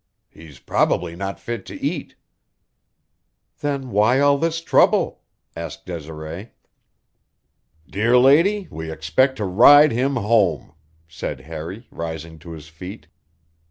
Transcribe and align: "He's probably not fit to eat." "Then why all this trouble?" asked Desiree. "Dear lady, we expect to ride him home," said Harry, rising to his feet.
"He's 0.31 0.57
probably 0.57 1.15
not 1.15 1.39
fit 1.39 1.63
to 1.67 1.79
eat." 1.79 2.15
"Then 3.59 3.91
why 3.91 4.19
all 4.19 4.39
this 4.39 4.59
trouble?" 4.59 5.21
asked 5.55 5.85
Desiree. 5.85 6.49
"Dear 7.87 8.17
lady, 8.17 8.67
we 8.71 8.91
expect 8.91 9.35
to 9.35 9.45
ride 9.45 9.91
him 9.91 10.15
home," 10.15 10.73
said 11.07 11.41
Harry, 11.41 11.85
rising 11.91 12.39
to 12.39 12.49
his 12.49 12.67
feet. 12.67 13.09